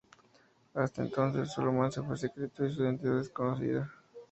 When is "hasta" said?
0.73-1.03